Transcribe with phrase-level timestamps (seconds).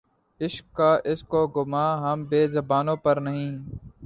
[0.41, 3.51] عشق کا‘ اس کو گماں‘ ہم بے زبانوں پر نہیں